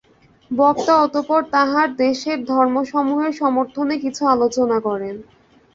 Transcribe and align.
বক্তা 0.51 0.93
অতঃপর 1.01 1.41
তাঁহার 1.51 1.87
দেশের 1.97 2.37
ধর্মসমূহের 2.45 3.33
সমর্থনে 3.33 3.95
কিছু 3.99 4.23
আলোচনা 4.27 4.77
করেন। 4.79 5.15